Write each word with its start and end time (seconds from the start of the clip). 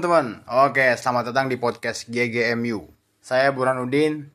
Teman-teman, 0.00 0.48
oke 0.48 0.96
selamat 0.96 1.28
datang 1.28 1.52
di 1.52 1.60
podcast 1.60 2.08
GGMU. 2.08 2.88
Saya 3.20 3.52
Burhanuddin 3.52 4.32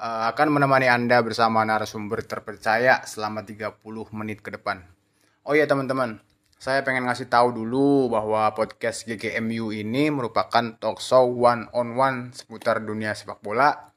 uh, 0.00 0.32
akan 0.32 0.48
menemani 0.48 0.88
Anda 0.88 1.20
bersama 1.20 1.60
narasumber 1.60 2.24
terpercaya 2.24 3.04
selama 3.04 3.44
30 3.44 3.84
menit 4.16 4.40
ke 4.40 4.48
depan. 4.48 4.80
Oh 5.44 5.52
iya 5.52 5.68
teman-teman, 5.68 6.24
saya 6.56 6.80
pengen 6.88 7.04
ngasih 7.04 7.28
tahu 7.28 7.52
dulu 7.52 8.16
bahwa 8.16 8.48
podcast 8.56 9.04
GGMU 9.04 9.76
ini 9.76 10.08
merupakan 10.08 10.72
talk 10.80 11.04
show 11.04 11.28
one 11.28 11.68
on 11.76 12.00
one 12.00 12.32
seputar 12.32 12.80
dunia 12.80 13.12
sepak 13.12 13.44
bola, 13.44 13.92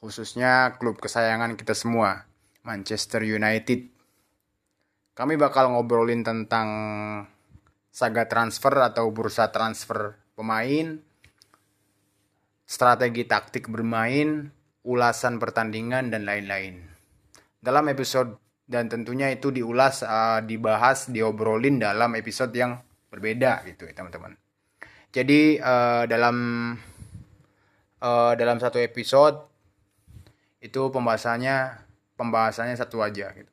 khususnya 0.00 0.80
klub 0.80 0.96
kesayangan 0.96 1.60
kita 1.60 1.76
semua, 1.76 2.32
Manchester 2.64 3.28
United. 3.28 3.92
Kami 5.12 5.36
bakal 5.36 5.68
ngobrolin 5.76 6.24
tentang 6.24 6.68
saga 7.92 8.24
transfer 8.24 8.72
atau 8.80 9.12
bursa 9.12 9.52
transfer 9.52 10.24
pemain, 10.36 11.00
strategi 12.68 13.24
taktik 13.24 13.72
bermain, 13.72 14.52
ulasan 14.84 15.40
pertandingan 15.40 16.12
dan 16.12 16.28
lain-lain. 16.28 16.84
Dalam 17.58 17.88
episode 17.88 18.38
dan 18.68 18.92
tentunya 18.92 19.32
itu 19.32 19.48
diulas, 19.50 20.04
uh, 20.04 20.44
dibahas, 20.44 21.08
diobrolin 21.08 21.80
dalam 21.80 22.14
episode 22.14 22.52
yang 22.52 22.78
berbeda 23.08 23.64
gitu 23.64 23.88
ya 23.88 23.96
teman-teman. 23.96 24.36
Jadi 25.10 25.56
uh, 25.56 26.04
dalam 26.04 26.36
uh, 28.04 28.32
dalam 28.36 28.60
satu 28.60 28.76
episode 28.76 29.40
itu 30.60 30.92
pembahasannya 30.92 31.86
pembahasannya 32.18 32.76
satu 32.76 33.00
aja 33.00 33.32
gitu 33.32 33.52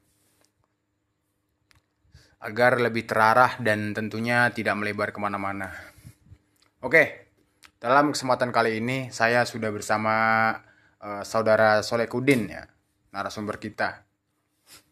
agar 2.43 2.75
lebih 2.75 3.07
terarah 3.07 3.55
dan 3.63 3.95
tentunya 3.95 4.51
tidak 4.51 4.75
melebar 4.75 5.15
ke 5.15 5.19
mana-mana. 5.23 5.71
Oke, 6.83 7.31
dalam 7.79 8.11
kesempatan 8.11 8.51
kali 8.51 8.83
ini 8.83 9.07
saya 9.07 9.47
sudah 9.47 9.71
bersama 9.71 10.51
uh, 10.99 11.23
saudara 11.23 11.79
Solekudin 11.79 12.51
ya, 12.51 12.67
narasumber 13.15 13.55
kita. 13.55 14.03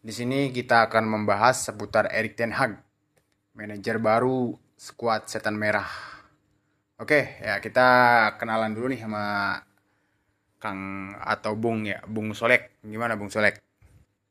Di 0.00 0.08
sini 0.08 0.48
kita 0.56 0.88
akan 0.88 1.04
membahas 1.04 1.68
seputar 1.68 2.08
Erik 2.08 2.32
Ten 2.32 2.56
Hag, 2.56 2.80
manajer 3.52 4.00
baru 4.00 4.56
skuad 4.72 5.28
Setan 5.28 5.60
Merah. 5.60 5.84
Oke, 6.96 7.36
ya 7.44 7.60
kita 7.60 7.88
kenalan 8.40 8.72
dulu 8.72 8.88
nih 8.88 9.04
sama 9.04 9.60
Kang 10.56 11.12
atau 11.20 11.60
Bung 11.60 11.84
ya, 11.84 12.00
Bung 12.08 12.32
Solek. 12.32 12.80
Gimana 12.80 13.20
Bung 13.20 13.28
Solek? 13.28 13.60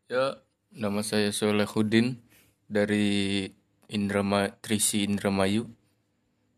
Ya, 0.09 0.41
nama 0.73 1.05
saya 1.05 1.29
Solekudin 1.29 2.25
dari 2.65 3.45
Indrama 3.85 4.49
Trisi 4.65 5.05
Indramayu. 5.05 5.69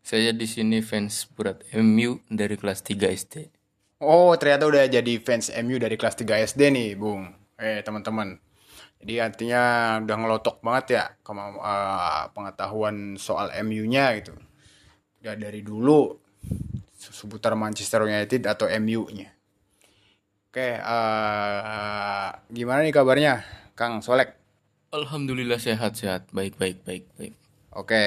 Saya 0.04 0.36
di 0.36 0.44
sini 0.44 0.84
fans 0.84 1.24
berat 1.32 1.64
MU 1.80 2.20
dari 2.28 2.60
kelas 2.60 2.84
3 2.84 3.08
SD. 3.08 3.48
Oh, 4.04 4.36
ternyata 4.36 4.68
udah 4.68 4.84
jadi 4.84 5.16
fans 5.16 5.48
MU 5.64 5.80
dari 5.80 5.96
kelas 5.96 6.20
3 6.20 6.44
SD 6.44 6.68
nih, 6.68 6.92
Bung. 6.92 7.32
Eh, 7.56 7.80
teman-teman. 7.80 8.36
Jadi 9.00 9.16
artinya 9.16 9.62
udah 10.04 10.16
ngelotok 10.20 10.60
banget 10.60 11.00
ya 11.00 11.04
kema 11.24 11.56
uh, 11.56 12.24
pengetahuan 12.36 13.16
soal 13.16 13.48
MU-nya 13.64 14.12
gitu. 14.20 14.36
Udah 15.24 15.40
dari 15.40 15.64
dulu 15.64 16.20
seputar 16.92 17.56
Manchester 17.56 18.04
United 18.04 18.44
atau 18.44 18.68
MU-nya. 18.84 19.32
Oke, 20.52 20.84
uh, 20.84 22.28
gimana 22.52 22.84
nih 22.84 22.92
kabarnya, 22.92 23.40
Kang 23.72 24.04
Solek? 24.04 24.36
Alhamdulillah 24.92 25.58
sehat-sehat, 25.58 26.28
baik 26.30 26.60
baik 26.60 26.84
baik 26.84 27.08
baik. 27.16 27.34
Oke. 27.72 28.04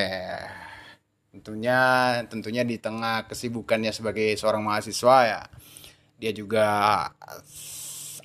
Tentunya 1.38 1.80
tentunya 2.26 2.66
di 2.66 2.82
tengah 2.82 3.30
kesibukannya 3.30 3.94
sebagai 3.94 4.34
seorang 4.34 4.66
mahasiswa 4.66 5.18
ya. 5.22 5.42
Dia 6.18 6.34
juga 6.34 6.66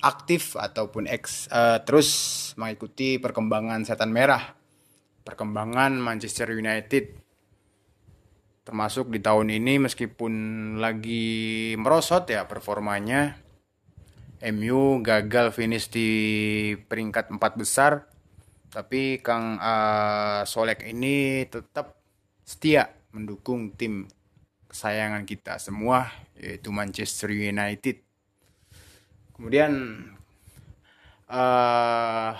aktif 0.01 0.57
ataupun 0.57 1.05
ex 1.05 1.45
uh, 1.53 1.77
terus 1.85 2.09
mengikuti 2.57 3.21
perkembangan 3.21 3.85
Setan 3.85 4.09
Merah. 4.09 4.57
Perkembangan 5.21 5.93
Manchester 6.01 6.49
United 6.57 7.21
termasuk 8.65 9.13
di 9.13 9.21
tahun 9.21 9.53
ini 9.53 9.85
meskipun 9.85 10.33
lagi 10.81 11.75
merosot 11.77 12.31
ya 12.31 12.47
performanya 12.49 13.35
MU 14.55 15.03
gagal 15.03 15.51
finish 15.51 15.91
di 15.91 16.09
peringkat 16.75 17.31
empat 17.31 17.59
besar 17.59 18.07
tapi 18.73 19.21
Kang 19.21 19.59
uh, 19.61 20.41
Solek 20.47 20.89
ini 20.89 21.45
tetap 21.45 21.99
setia 22.41 22.89
mendukung 23.13 23.69
tim 23.77 24.09
kesayangan 24.65 25.23
kita 25.29 25.61
semua 25.61 26.09
yaitu 26.33 26.73
Manchester 26.73 27.29
United. 27.29 28.01
Kemudian 29.37 29.71
uh, 31.29 32.33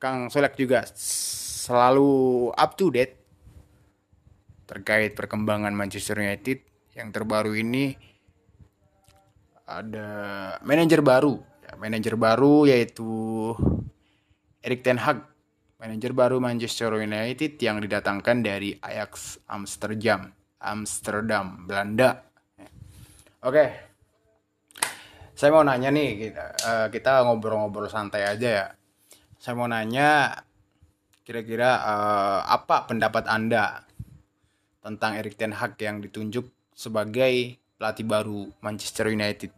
Kang 0.00 0.32
Solek 0.32 0.56
juga 0.56 0.88
selalu 0.96 2.48
up 2.56 2.72
to 2.80 2.88
date 2.88 3.20
terkait 4.64 5.12
perkembangan 5.12 5.76
Manchester 5.76 6.16
United. 6.24 6.64
Yang 6.96 7.08
terbaru 7.10 7.52
ini 7.52 7.92
ada 9.68 10.08
manajer 10.64 11.04
baru, 11.04 11.40
ya, 11.64 11.72
manajer 11.76 12.14
baru 12.16 12.64
yaitu 12.64 13.08
Erik 14.64 14.80
Ten 14.80 14.96
Hag 14.96 15.33
manajer 15.84 16.16
baru 16.16 16.40
Manchester 16.40 16.96
United 16.96 17.60
yang 17.60 17.76
didatangkan 17.76 18.40
dari 18.40 18.72
Ajax 18.72 19.36
Amsterdam, 19.52 20.32
Amsterdam, 20.56 21.68
Belanda. 21.68 22.24
Oke. 23.44 23.92
Saya 25.36 25.52
mau 25.52 25.60
nanya 25.60 25.92
nih, 25.92 26.10
kita 26.16 26.44
uh, 26.64 26.86
kita 26.88 27.28
ngobrol-ngobrol 27.28 27.92
santai 27.92 28.24
aja 28.24 28.48
ya. 28.48 28.66
Saya 29.36 29.60
mau 29.60 29.68
nanya 29.68 30.32
kira-kira 31.20 31.84
uh, 31.84 32.40
apa 32.48 32.88
pendapat 32.88 33.28
Anda 33.28 33.84
tentang 34.80 35.20
Erik 35.20 35.36
Ten 35.36 35.52
Hag 35.52 35.76
yang 35.84 36.00
ditunjuk 36.00 36.48
sebagai 36.72 37.60
pelatih 37.76 38.08
baru 38.08 38.48
Manchester 38.64 39.12
United? 39.12 39.52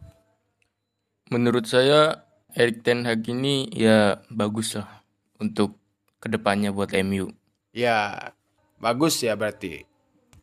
Menurut 1.31 1.71
saya 1.71 2.19
Erik 2.51 2.83
Ten 2.83 3.07
Hag 3.07 3.23
ini 3.31 3.71
ya 3.71 4.19
bagus 4.27 4.75
lah 4.75 4.91
untuk 5.39 5.86
ke 6.27 6.35
depannya 6.35 6.75
buat 6.75 6.91
MU. 7.07 7.31
Ya, 7.71 8.35
bagus 8.83 9.23
ya 9.23 9.39
berarti. 9.39 9.87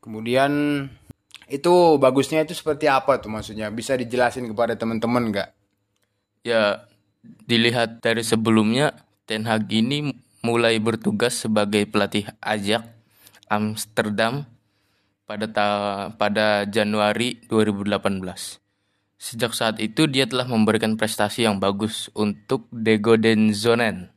Kemudian 0.00 0.52
itu 1.52 2.00
bagusnya 2.00 2.40
itu 2.40 2.56
seperti 2.56 2.88
apa 2.88 3.20
tuh 3.20 3.28
maksudnya? 3.28 3.68
Bisa 3.68 3.92
dijelasin 4.00 4.48
kepada 4.48 4.80
teman-teman 4.80 5.28
nggak? 5.28 5.48
Ya, 6.40 6.88
dilihat 7.44 8.00
dari 8.00 8.24
sebelumnya 8.24 8.96
Ten 9.28 9.44
Hag 9.44 9.68
ini 9.68 10.16
mulai 10.40 10.80
bertugas 10.80 11.36
sebagai 11.36 11.84
pelatih 11.84 12.28
Ajax 12.40 12.88
Amsterdam 13.48 14.48
pada 15.28 15.48
ta 15.48 15.68
pada 16.16 16.64
Januari 16.64 17.44
2018. 17.48 18.60
Sejak 19.16 19.56
saat 19.56 19.80
itu 19.80 20.04
dia 20.04 20.28
telah 20.28 20.44
memberikan 20.44 21.00
prestasi 21.00 21.48
yang 21.48 21.56
bagus 21.56 22.12
untuk 22.12 22.68
Dego 22.68 23.16
Denzonen 23.16 24.13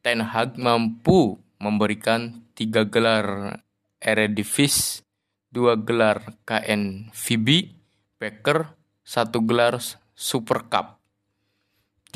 Ten 0.00 0.24
Hag 0.24 0.56
mampu 0.56 1.36
memberikan 1.60 2.40
tiga 2.56 2.88
gelar 2.88 3.60
Eredivisie, 4.00 5.04
dua 5.52 5.76
gelar 5.76 6.40
KNVB, 6.48 7.76
Becker, 8.16 8.72
satu 9.04 9.44
gelar 9.44 9.76
Super 10.16 10.64
Cup. 10.72 10.96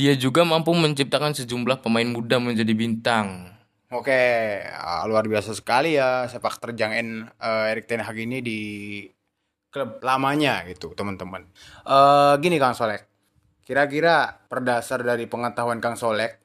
Dia 0.01 0.17
juga 0.17 0.49
mampu 0.49 0.73
menciptakan 0.73 1.37
sejumlah 1.37 1.85
pemain 1.85 2.09
muda 2.09 2.41
menjadi 2.41 2.73
bintang. 2.73 3.53
Oke, 3.93 4.65
ah, 4.65 5.05
luar 5.05 5.29
biasa 5.29 5.55
sekali 5.55 6.01
ya 6.01 6.27
sepak 6.27 6.59
terjang 6.59 6.97
uh, 7.37 7.71
Erik 7.71 7.87
Ten 7.87 8.03
Hag 8.03 8.17
ini 8.17 8.41
di 8.41 8.61
klub 9.69 10.01
lamanya 10.01 10.65
gitu, 10.67 10.97
teman-teman. 10.97 11.47
Uh, 11.85 12.35
gini 12.41 12.57
Kang 12.57 12.75
Solek, 12.75 13.07
kira-kira 13.63 14.41
berdasar 14.51 15.05
dari 15.05 15.29
pengetahuan 15.31 15.79
Kang 15.85 15.95
Solek, 15.95 16.44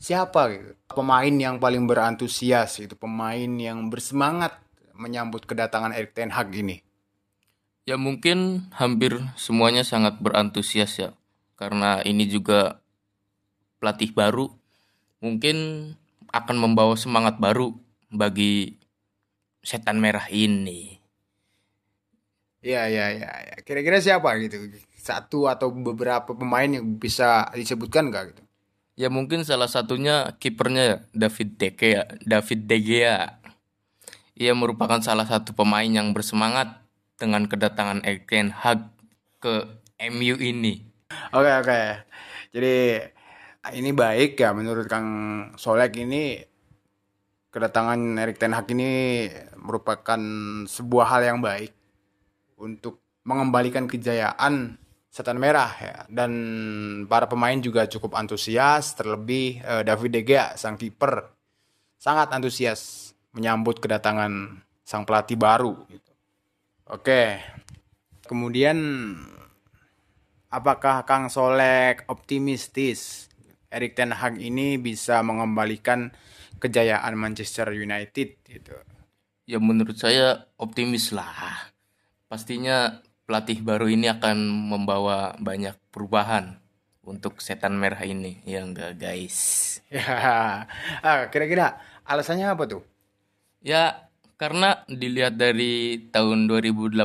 siapa 0.00 0.48
gitu. 0.50 0.72
Pemain 0.88 1.30
yang 1.30 1.60
paling 1.60 1.84
berantusias 1.84 2.80
itu 2.80 2.96
pemain 2.96 3.52
yang 3.60 3.92
bersemangat 3.92 4.56
menyambut 4.96 5.44
kedatangan 5.44 5.92
Erik 5.92 6.16
Ten 6.16 6.32
Hag 6.32 6.50
ini. 6.56 6.80
Ya 7.84 8.00
mungkin 8.00 8.68
hampir 8.74 9.20
semuanya 9.36 9.84
sangat 9.84 10.18
berantusias 10.18 10.96
ya 10.96 11.10
karena 11.54 12.00
ini 12.02 12.24
juga 12.26 12.80
pelatih 13.78 14.16
baru. 14.16 14.48
Mungkin 15.20 15.56
akan 16.32 16.56
membawa 16.56 16.96
semangat 16.96 17.36
baru 17.36 17.76
bagi 18.08 18.80
setan 19.60 20.00
merah 20.00 20.24
ini. 20.32 20.96
Ya 22.60 22.88
ya 22.88 23.12
ya, 23.12 23.28
ya. 23.28 23.56
kira-kira 23.64 24.00
siapa 24.00 24.36
gitu? 24.40 24.68
Satu 24.96 25.48
atau 25.48 25.72
beberapa 25.72 26.36
pemain 26.36 26.68
yang 26.68 27.00
bisa 27.00 27.48
disebutkan 27.56 28.12
gak 28.12 28.36
gitu 28.36 28.42
Ya 28.98 29.08
mungkin 29.08 29.46
salah 29.46 29.70
satunya 29.70 30.36
kipernya 30.38 31.06
David 31.14 31.56
De 31.56 31.68
Gea. 31.72 32.04
David 32.22 32.66
De 32.66 32.76
Gea. 32.78 33.40
Ia 34.40 34.52
merupakan 34.56 35.00
salah 35.04 35.28
satu 35.28 35.52
pemain 35.52 35.88
yang 35.88 36.16
bersemangat 36.16 36.80
dengan 37.20 37.44
kedatangan 37.44 38.00
Erik 38.08 38.24
ten 38.24 38.48
Hag 38.48 38.88
ke 39.36 39.68
MU 40.08 40.36
ini? 40.40 40.88
Oke 41.36 41.50
oke. 41.60 41.80
Jadi 42.56 43.04
ini 43.76 43.90
baik 43.92 44.40
ya 44.40 44.56
menurut 44.56 44.88
Kang 44.88 45.08
Solek 45.60 46.00
ini 46.00 46.40
kedatangan 47.52 48.00
Erik 48.16 48.40
ten 48.40 48.56
Hag 48.56 48.64
ini 48.72 49.28
merupakan 49.60 50.20
sebuah 50.64 51.06
hal 51.12 51.22
yang 51.28 51.38
baik 51.44 51.76
untuk 52.56 53.04
mengembalikan 53.28 53.84
kejayaan 53.84 54.80
Setan 55.10 55.42
Merah 55.42 55.74
ya 55.82 55.96
dan 56.06 56.32
para 57.10 57.26
pemain 57.26 57.58
juga 57.58 57.90
cukup 57.90 58.14
antusias 58.14 58.94
terlebih 58.94 59.58
eh, 59.58 59.82
David 59.82 60.10
De 60.14 60.22
Gea 60.22 60.54
sang 60.54 60.78
kiper 60.78 61.26
sangat 61.98 62.30
antusias 62.30 63.10
menyambut 63.34 63.82
kedatangan 63.82 64.62
sang 64.86 65.02
pelatih 65.02 65.34
baru 65.34 65.74
gitu. 65.90 66.12
Oke. 66.90 67.42
Kemudian 68.26 68.78
apakah 70.50 71.02
Kang 71.06 71.26
Solek 71.30 72.06
optimistis 72.06 73.30
Erik 73.70 73.94
ten 73.94 74.10
Hag 74.10 74.38
ini 74.38 74.78
bisa 74.78 75.22
mengembalikan 75.22 76.10
kejayaan 76.58 77.14
Manchester 77.14 77.70
United 77.70 78.42
gitu? 78.46 78.74
Ya 79.46 79.58
menurut 79.58 79.98
saya 79.98 80.50
optimis 80.58 81.14
lah. 81.14 81.70
Pastinya 82.26 83.02
pelatih 83.30 83.62
baru 83.62 83.86
ini 83.86 84.10
akan 84.10 84.42
membawa 84.74 85.38
banyak 85.38 85.78
perubahan 85.94 86.58
untuk 87.06 87.38
setan 87.38 87.78
merah 87.78 88.02
ini 88.02 88.42
ya 88.42 88.66
enggak 88.66 88.98
guys 88.98 89.38
Ya, 89.94 90.66
ah, 91.06 91.30
kira-kira 91.30 91.78
alasannya 92.02 92.50
apa 92.50 92.66
tuh? 92.66 92.82
ya 93.62 94.10
karena 94.34 94.82
dilihat 94.90 95.38
dari 95.38 96.10
tahun 96.10 96.50
2018 96.50 96.98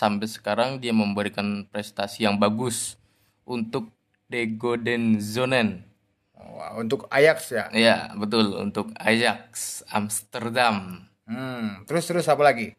sampai 0.00 0.24
sekarang 0.24 0.80
dia 0.80 0.96
memberikan 0.96 1.68
prestasi 1.68 2.24
yang 2.24 2.40
bagus 2.40 2.96
untuk 3.44 3.92
Dego 4.32 4.80
Zonen 5.20 5.84
Wah, 6.32 6.80
untuk 6.80 7.12
Ajax 7.12 7.52
ya. 7.52 7.68
ya 7.76 8.08
betul 8.16 8.56
untuk 8.56 8.88
Ajax 8.96 9.84
Amsterdam 9.92 11.04
Hmm, 11.28 11.82
terus 11.84 12.06
terus 12.08 12.24
apa 12.24 12.40
lagi? 12.40 12.72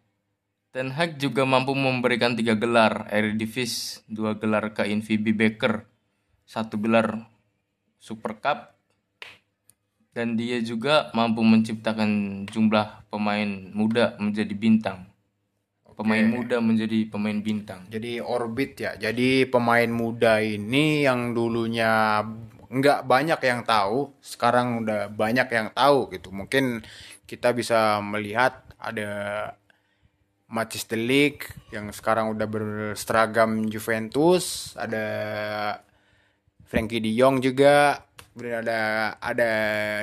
Ten 0.71 0.93
Hag 0.93 1.17
juga 1.17 1.47
mampu 1.47 1.73
memberikan 1.73 2.35
tiga 2.35 2.53
gelar 2.53 3.07
Eredivisie, 3.09 4.03
dua 4.05 4.35
gelar 4.35 4.75
ke 4.75 4.83
VB 4.83 5.33
Beker, 5.33 5.87
satu 6.43 6.75
gelar 6.77 7.25
Super 7.97 8.37
Cup, 8.37 8.77
dan 10.11 10.33
dia 10.33 10.57
juga 10.65 11.13
mampu 11.13 11.41
menciptakan 11.45 12.43
jumlah 12.49 13.07
pemain 13.13 13.69
muda 13.73 14.17
menjadi 14.17 14.53
bintang. 14.57 15.07
Pemain 15.97 16.29
muda 16.29 16.61
menjadi 16.61 17.09
pemain 17.09 17.41
bintang. 17.41 17.89
Jadi 17.89 18.21
orbit 18.21 18.77
ya. 18.77 18.93
Jadi 19.01 19.49
pemain 19.49 19.89
muda 19.89 20.37
ini 20.45 21.01
yang 21.01 21.33
dulunya 21.33 22.21
nggak 22.69 23.01
banyak 23.09 23.41
yang 23.41 23.65
tahu, 23.65 24.13
sekarang 24.21 24.85
udah 24.85 25.09
banyak 25.09 25.49
yang 25.49 25.73
tahu 25.73 26.13
gitu. 26.13 26.29
Mungkin 26.29 26.85
kita 27.25 27.49
bisa 27.49 27.97
melihat 28.05 28.61
ada 28.77 29.09
Matthijs 30.47 30.87
de 30.87 30.95
Ligt 30.95 31.51
yang 31.75 31.91
sekarang 31.91 32.31
udah 32.31 32.47
berseragam 32.47 33.67
Juventus, 33.67 34.71
ada 34.79 35.05
Frankie 36.63 37.03
De 37.03 37.11
Jong 37.11 37.43
juga, 37.43 37.99
kemudian 38.31 38.63
ada 38.63 38.79
ada 39.19 39.49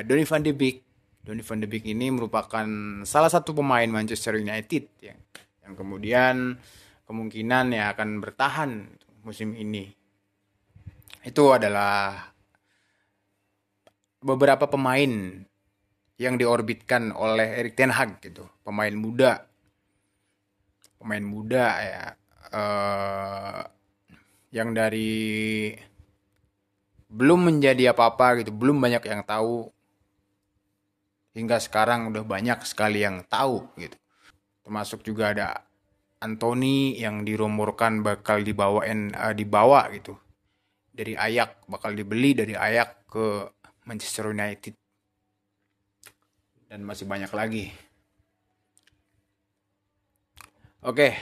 Donny 0.05 0.21
van 0.21 0.45
de 0.45 0.53
Beek. 0.53 0.85
Donny 1.25 1.41
van 1.41 1.57
de 1.57 1.65
Beek 1.65 1.89
ini 1.89 2.13
merupakan 2.13 2.67
salah 3.09 3.33
satu 3.33 3.57
pemain 3.57 3.89
Manchester 3.89 4.37
United 4.37 4.85
yang 5.01 5.17
yang 5.65 5.73
kemudian 5.73 6.61
kemungkinan 7.09 7.73
ya 7.73 7.89
akan 7.97 8.21
bertahan 8.21 8.85
musim 9.25 9.57
ini. 9.57 9.89
Itu 11.25 11.57
adalah 11.57 12.21
beberapa 14.21 14.69
pemain 14.69 15.41
yang 16.21 16.37
diorbitkan 16.37 17.09
oleh 17.17 17.65
Erik 17.65 17.73
ten 17.73 17.89
Hag 17.89 18.21
gitu, 18.21 18.45
pemain 18.61 18.93
muda 18.93 19.54
pemain 21.05 21.21
muda 21.21 21.67
ya. 21.85 22.03
Uh, 22.49 23.61
yang 24.49 24.73
dari 24.73 25.69
belum 27.05 27.53
menjadi 27.53 27.93
apa-apa 27.93 28.41
gitu 28.41 28.49
belum 28.49 28.81
banyak 28.81 29.05
yang 29.05 29.21
tahu 29.21 29.69
hingga 31.37 31.61
sekarang 31.61 32.09
udah 32.09 32.25
banyak 32.25 32.57
sekali 32.65 33.05
yang 33.05 33.21
tahu 33.29 33.69
gitu. 33.77 33.93
Termasuk 34.65 35.05
juga 35.05 35.29
ada 35.37 35.61
Anthony 36.25 36.97
yang 36.97 37.21
dirumorkan 37.21 38.01
bakal 38.01 38.41
dibawain 38.41 39.13
uh, 39.13 39.37
dibawa 39.37 39.85
gitu. 39.93 40.17
Dari 40.89 41.13
Ayak 41.13 41.69
bakal 41.69 41.93
dibeli 41.93 42.33
dari 42.33 42.57
Ayak 42.57 43.05
ke 43.05 43.45
Manchester 43.85 44.33
United. 44.33 44.73
Dan 46.65 46.81
masih 46.81 47.05
banyak 47.05 47.29
lagi 47.29 47.84
Oke, 50.85 51.17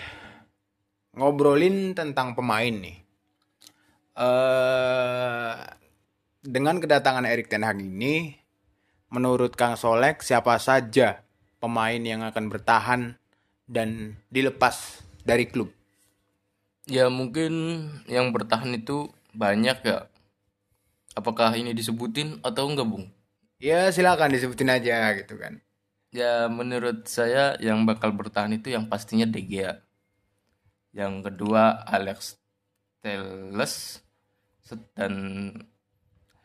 ngobrolin 1.16 1.96
tentang 1.96 2.36
pemain 2.36 2.68
nih. 2.68 3.00
Uh, 4.12 5.56
dengan 6.44 6.84
kedatangan 6.84 7.24
Erik 7.24 7.48
Ten 7.48 7.64
Hag 7.64 7.80
ini, 7.80 8.36
menurut 9.08 9.56
Kang 9.56 9.80
Solek 9.80 10.20
siapa 10.20 10.60
saja 10.60 11.24
pemain 11.64 11.96
yang 11.96 12.28
akan 12.28 12.52
bertahan 12.52 13.16
dan 13.64 14.20
dilepas 14.28 15.00
dari 15.24 15.48
klub? 15.48 15.72
Ya 16.84 17.08
mungkin 17.08 17.88
yang 18.12 18.36
bertahan 18.36 18.76
itu 18.76 19.16
banyak 19.32 19.80
ya. 19.80 20.12
Apakah 21.16 21.56
ini 21.56 21.72
disebutin 21.72 22.44
atau 22.44 22.68
enggak, 22.68 22.92
Bung? 22.92 23.08
Ya 23.64 23.88
silakan 23.96 24.36
disebutin 24.36 24.76
aja 24.76 25.16
gitu 25.16 25.40
kan. 25.40 25.64
Ya 26.14 26.46
menurut 26.46 27.10
saya 27.10 27.58
yang 27.58 27.90
bakal 27.90 28.14
bertahan 28.14 28.54
itu 28.54 28.70
yang 28.70 28.86
pastinya 28.86 29.26
De 29.26 29.42
Gea. 29.42 29.82
Yang 30.94 31.26
kedua 31.26 31.82
Alex 31.90 32.38
Telles 33.02 34.06
dan 34.94 35.50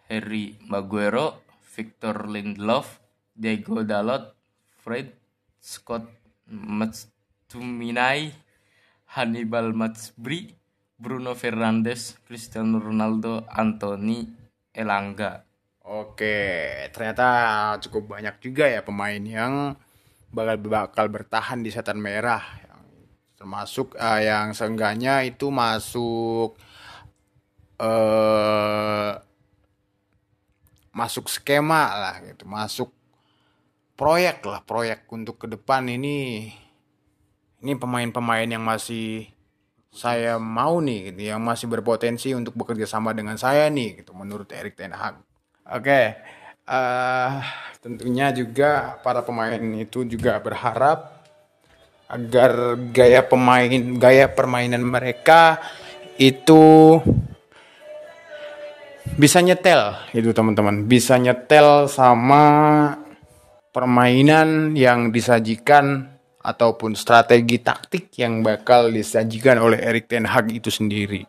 Harry 0.09 0.57
Maguire, 0.65 1.37
Victor 1.77 2.33
Lindelof, 2.33 2.97
Diego 3.37 3.85
Dalot, 3.85 4.33
Fred 4.81 5.13
Scott 5.61 6.09
McTominay, 6.49 8.33
Hannibal 9.13 9.77
Matsbri, 9.77 10.57
Bruno 10.97 11.37
Fernandes, 11.37 12.17
Cristiano 12.25 12.81
Ronaldo, 12.81 13.45
Anthony 13.53 14.33
Elanga. 14.73 15.48
Oke, 15.89 16.69
ternyata 16.93 17.27
cukup 17.81 18.21
banyak 18.21 18.37
juga 18.45 18.69
ya 18.69 18.85
pemain 18.85 19.25
yang 19.25 19.73
bakal 20.29 20.61
bakal 20.69 21.07
bertahan 21.09 21.65
di 21.65 21.73
setan 21.73 21.97
merah. 21.97 22.45
Termasuk 23.41 23.97
uh, 23.97 24.21
yang 24.21 24.53
seenggaknya 24.53 25.25
itu 25.25 25.49
masuk 25.49 26.61
uh, 27.81 29.17
masuk 30.93 31.25
skema 31.33 31.85
lah 31.97 32.15
gitu, 32.21 32.45
masuk 32.45 32.93
proyek 33.97 34.45
lah, 34.45 34.61
proyek 34.69 35.09
untuk 35.09 35.41
ke 35.41 35.49
depan 35.49 35.89
ini 35.89 36.53
ini 37.65 37.73
pemain-pemain 37.81 38.45
yang 38.45 38.61
masih 38.61 39.25
saya 39.89 40.37
mau 40.37 40.85
nih 40.85 41.17
gitu, 41.17 41.33
yang 41.33 41.41
masih 41.41 41.65
berpotensi 41.65 42.37
untuk 42.37 42.53
bekerja 42.61 42.85
sama 42.85 43.17
dengan 43.17 43.41
saya 43.41 43.73
nih 43.73 44.05
gitu 44.05 44.13
menurut 44.13 44.53
Erik 44.53 44.77
Ten 44.77 44.93
Hag. 44.93 45.28
Oke, 45.69 46.17
uh, 46.65 47.45
tentunya 47.85 48.33
juga 48.33 48.97
para 49.05 49.21
pemain 49.21 49.61
itu 49.77 50.09
juga 50.09 50.41
berharap 50.41 51.21
agar 52.09 52.81
gaya 52.89 53.21
pemain, 53.21 53.69
gaya 54.01 54.33
permainan 54.33 54.81
mereka 54.81 55.61
itu 56.17 56.97
bisa 59.21 59.45
nyetel 59.45 59.93
itu 60.17 60.33
teman-teman, 60.33 60.89
bisa 60.89 61.21
nyetel 61.21 61.85
sama 61.85 62.45
permainan 63.69 64.73
yang 64.73 65.13
disajikan 65.13 66.17
ataupun 66.41 66.97
strategi 66.97 67.61
taktik 67.61 68.09
yang 68.17 68.41
bakal 68.41 68.89
disajikan 68.89 69.61
oleh 69.61 69.85
Erik 69.85 70.09
Ten 70.09 70.25
Hag 70.25 70.49
itu 70.49 70.73
sendiri. 70.73 71.29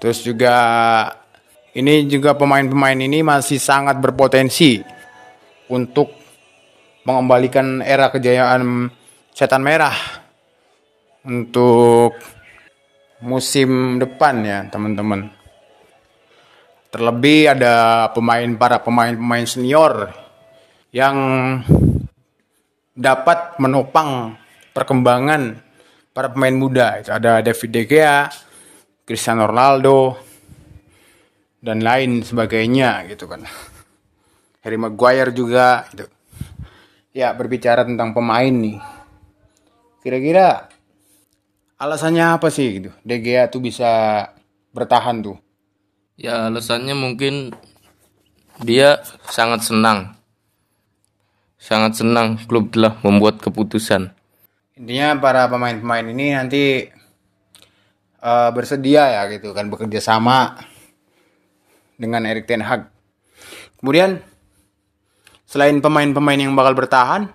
Terus 0.00 0.24
juga 0.24 0.56
ini 1.72 2.04
juga 2.04 2.36
pemain-pemain 2.36 2.98
ini 3.00 3.24
masih 3.24 3.56
sangat 3.56 3.96
berpotensi 3.96 4.84
untuk 5.72 6.12
mengembalikan 7.08 7.80
era 7.80 8.12
kejayaan 8.12 8.92
setan 9.32 9.64
merah 9.64 9.96
untuk 11.24 12.12
musim 13.24 13.96
depan 13.96 14.34
ya 14.44 14.58
teman-teman. 14.68 15.32
Terlebih 16.92 17.56
ada 17.56 18.08
pemain 18.12 18.52
para 18.60 18.84
pemain-pemain 18.84 19.48
senior 19.48 20.12
yang 20.92 21.16
dapat 22.92 23.56
menopang 23.56 24.36
perkembangan 24.76 25.56
para 26.12 26.28
pemain 26.28 26.52
muda 26.52 27.00
ada 27.08 27.40
David 27.40 27.70
De 27.72 27.82
Gea, 27.88 28.28
Cristiano 29.08 29.48
Ronaldo 29.48 30.20
dan 31.62 31.78
lain 31.80 32.26
sebagainya 32.26 33.06
gitu 33.06 33.30
kan. 33.30 33.46
Harry 34.66 34.76
Maguire 34.76 35.30
juga 35.30 35.86
itu. 35.94 36.10
Ya, 37.14 37.30
berbicara 37.30 37.86
tentang 37.86 38.10
pemain 38.10 38.50
nih. 38.50 38.82
Kira-kira 40.02 40.66
alasannya 41.78 42.34
apa 42.34 42.50
sih 42.50 42.82
gitu? 42.82 42.90
De 43.06 43.22
Gea 43.22 43.46
tuh 43.46 43.62
bisa 43.62 44.26
bertahan 44.74 45.22
tuh. 45.22 45.38
Ya 46.18 46.50
alasannya 46.50 46.98
mungkin 46.98 47.54
dia 48.58 49.02
sangat 49.30 49.62
senang. 49.62 50.18
Sangat 51.62 52.02
senang 52.02 52.42
klub 52.50 52.74
telah 52.74 52.98
membuat 53.06 53.38
keputusan. 53.38 54.10
Intinya 54.74 55.14
para 55.20 55.46
pemain-pemain 55.46 56.06
ini 56.10 56.34
nanti 56.34 56.90
uh, 58.18 58.50
bersedia 58.50 59.20
ya 59.20 59.22
gitu 59.30 59.54
kan 59.54 59.70
bekerja 59.70 60.02
sama 60.02 60.71
dengan 61.98 62.24
Erik 62.24 62.48
Ten 62.48 62.62
Hag. 62.64 62.88
Kemudian 63.82 64.22
selain 65.42 65.82
pemain-pemain 65.82 66.38
yang 66.38 66.54
bakal 66.54 66.78
bertahan, 66.78 67.28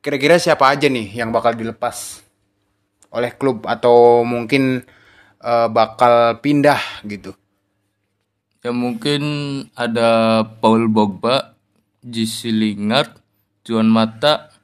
kira-kira 0.00 0.38
siapa 0.38 0.70
aja 0.70 0.86
nih 0.86 1.12
yang 1.12 1.34
bakal 1.34 1.52
dilepas 1.52 2.22
oleh 3.12 3.34
klub 3.36 3.68
atau 3.68 4.24
mungkin 4.24 4.86
uh, 5.42 5.68
bakal 5.68 6.38
pindah 6.40 6.80
gitu? 7.04 7.36
Ya 8.62 8.70
mungkin 8.70 9.22
ada 9.74 10.42
Paul 10.62 10.86
Pogba, 10.86 11.58
Jesse 11.98 12.54
Lingard, 12.54 13.18
Juan 13.66 13.90
Mata, 13.90 14.54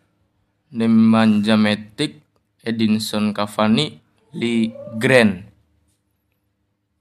Nemanja 0.71 1.59
Matic, 1.59 2.23
Edinson 2.63 3.35
Cavani, 3.35 3.99
Lee 4.39 4.71
Grant. 5.03 5.43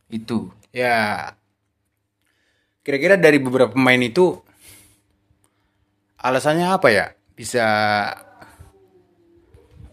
Itu. 0.10 0.50
Ya. 0.74 1.37
Kira-kira 2.88 3.20
dari 3.20 3.36
beberapa 3.36 3.75
pemain 3.75 4.00
itu 4.00 4.39
alasannya 6.24 6.72
apa 6.72 6.88
ya? 6.88 7.12
Bisa 7.36 7.67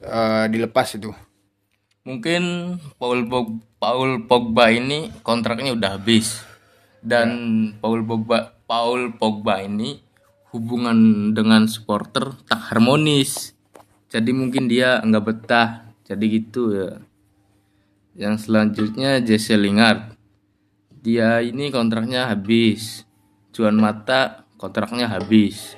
uh, 0.07 0.47
dilepas 0.47 0.95
itu? 0.95 1.11
Mungkin 2.07 2.79
Paul 2.95 3.27
Pogba, 3.27 3.59
Paul 3.83 4.31
Pogba 4.31 4.71
ini 4.71 5.11
kontraknya 5.27 5.75
udah 5.75 5.99
habis. 5.99 6.47
Dan 7.03 7.29
ya. 7.75 7.83
Paul 7.83 8.07
Pogba 8.07 8.55
Paul 8.63 9.19
Pogba 9.19 9.59
ini 9.67 9.99
hubungan 10.55 11.35
dengan 11.35 11.67
supporter 11.67 12.31
tak 12.47 12.71
harmonis. 12.71 13.59
Jadi 14.07 14.31
mungkin 14.31 14.71
dia 14.71 15.03
nggak 15.03 15.25
betah. 15.27 15.91
Jadi 16.07 16.25
gitu 16.31 16.71
ya. 16.71 17.03
Yang 18.15 18.47
selanjutnya 18.47 19.19
Jesse 19.19 19.59
Lingard 19.59 20.15
dia 21.05 21.45
ini 21.45 21.69
kontraknya 21.69 22.33
habis. 22.33 23.05
Juan 23.53 23.77
Mata 23.77 24.49
kontraknya 24.57 25.13
habis. 25.13 25.77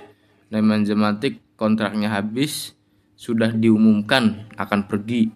Nemanja 0.55 0.95
Matic 0.95 1.43
kontraknya 1.59 2.15
habis. 2.15 2.79
Sudah 3.19 3.51
diumumkan 3.51 4.47
akan 4.55 4.87
pergi. 4.87 5.35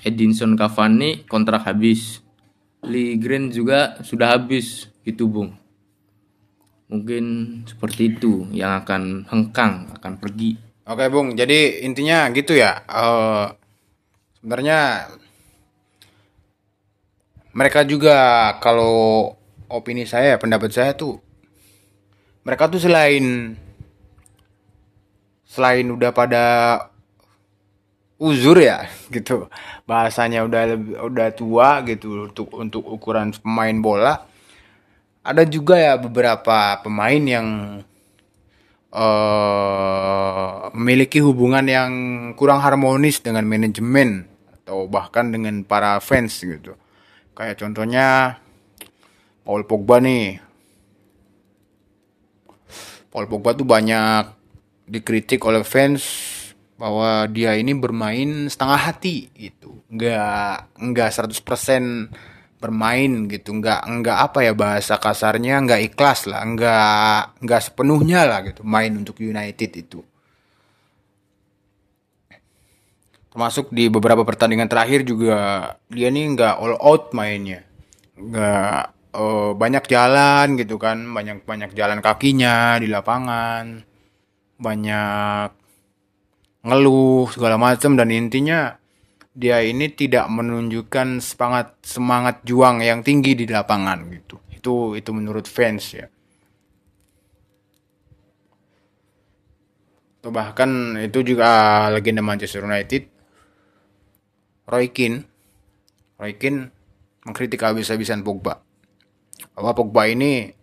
Edinson 0.00 0.56
Cavani 0.56 1.28
kontrak 1.28 1.68
habis. 1.68 2.24
Lee 2.88 3.20
Green 3.20 3.52
juga 3.52 4.00
sudah 4.00 4.40
habis. 4.40 4.88
Gitu 5.04 5.28
Bung. 5.28 5.52
Mungkin 6.88 7.24
seperti 7.68 8.16
itu 8.16 8.48
yang 8.56 8.80
akan 8.80 9.28
hengkang 9.28 9.94
akan 10.00 10.16
pergi. 10.16 10.56
Oke 10.90 11.06
bung. 11.06 11.38
Jadi 11.38 11.86
intinya 11.86 12.26
gitu 12.34 12.56
ya. 12.58 12.82
Uh, 12.90 13.46
sebenarnya 14.40 15.06
mereka 17.54 17.82
juga 17.82 18.50
kalau 18.62 19.34
opini 19.70 20.06
saya 20.06 20.38
pendapat 20.38 20.70
saya 20.70 20.92
tuh 20.94 21.18
mereka 22.46 22.70
tuh 22.70 22.82
selain 22.82 23.54
selain 25.46 25.86
udah 25.90 26.10
pada 26.14 26.44
uzur 28.20 28.60
ya 28.60 28.86
gitu 29.14 29.50
bahasanya 29.84 30.46
udah 30.46 30.62
udah 31.04 31.28
tua 31.34 31.82
gitu 31.86 32.30
untuk 32.30 32.48
untuk 32.54 32.82
ukuran 32.86 33.34
pemain 33.34 33.76
bola 33.82 34.14
ada 35.20 35.44
juga 35.44 35.76
ya 35.76 36.00
beberapa 36.00 36.80
pemain 36.80 37.20
yang 37.20 37.48
uh, 38.94 40.72
memiliki 40.72 41.20
hubungan 41.20 41.64
yang 41.68 41.92
kurang 42.34 42.64
harmonis 42.64 43.20
dengan 43.20 43.44
manajemen 43.44 44.24
atau 44.62 44.88
bahkan 44.88 45.28
dengan 45.28 45.60
para 45.66 46.00
fans 46.00 46.40
gitu. 46.40 46.72
Kayak 47.40 47.56
contohnya 47.56 48.36
Paul 49.48 49.64
Pogba 49.64 49.96
nih. 49.96 50.36
Paul 53.08 53.32
Pogba 53.32 53.56
tuh 53.56 53.64
banyak 53.64 54.28
dikritik 54.84 55.40
oleh 55.48 55.64
fans 55.64 56.04
bahwa 56.76 57.24
dia 57.32 57.56
ini 57.56 57.72
bermain 57.72 58.44
setengah 58.44 58.92
hati 58.92 59.32
itu. 59.40 59.72
Enggak 59.88 60.68
enggak 60.76 61.16
100% 61.16 62.12
bermain 62.60 63.24
gitu 63.24 63.56
nggak 63.56 63.88
nggak 63.88 64.18
apa 64.20 64.44
ya 64.44 64.52
bahasa 64.52 65.00
kasarnya 65.00 65.64
nggak 65.64 65.80
ikhlas 65.80 66.28
lah 66.28 66.44
nggak 66.44 67.40
nggak 67.40 67.60
sepenuhnya 67.64 68.28
lah 68.28 68.44
gitu 68.44 68.60
main 68.68 68.92
untuk 69.00 69.16
United 69.16 69.80
itu 69.80 70.04
termasuk 73.30 73.70
di 73.70 73.86
beberapa 73.86 74.26
pertandingan 74.26 74.66
terakhir 74.66 75.06
juga 75.06 75.38
dia 75.86 76.10
nih 76.10 76.34
nggak 76.34 76.54
all 76.58 76.76
out 76.82 77.14
mainnya. 77.14 77.62
Nggak 78.18 78.80
uh, 79.14 79.50
banyak 79.54 79.84
jalan 79.86 80.58
gitu 80.58 80.76
kan. 80.76 80.98
Banyak 81.06 81.46
banyak 81.46 81.70
jalan 81.72 82.02
kakinya 82.02 82.76
di 82.82 82.90
lapangan. 82.90 83.86
Banyak 84.60 85.48
ngeluh 86.60 87.30
segala 87.32 87.56
macam 87.56 87.96
dan 87.96 88.12
intinya 88.12 88.76
dia 89.30 89.62
ini 89.64 89.88
tidak 89.94 90.26
menunjukkan 90.28 91.22
semangat 91.22 91.78
semangat 91.86 92.42
juang 92.44 92.82
yang 92.82 93.00
tinggi 93.06 93.38
di 93.38 93.46
lapangan 93.46 94.10
gitu. 94.10 94.36
Itu 94.52 94.98
itu 94.98 95.10
menurut 95.14 95.46
fans 95.46 95.96
ya. 95.96 96.06
Atau 100.20 100.36
bahkan 100.36 101.00
itu 101.00 101.24
juga 101.24 101.88
legenda 101.88 102.20
Manchester 102.20 102.60
United 102.68 103.19
Roy 104.70 104.94
Keane. 104.94 105.26
Roy 106.22 106.38
Keane 106.38 106.70
mengkritik 107.26 107.58
habis-habisan 107.60 108.22
Pogba. 108.22 108.62
Bahwa 109.58 109.74
Pogba 109.74 110.06
ini 110.06 110.54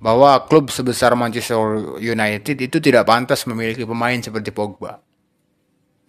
bahwa 0.00 0.44
klub 0.48 0.72
sebesar 0.72 1.12
Manchester 1.16 1.56
United 2.00 2.56
itu 2.56 2.76
tidak 2.80 3.08
pantas 3.08 3.44
memiliki 3.44 3.84
pemain 3.84 4.16
seperti 4.16 4.48
Pogba. 4.52 5.00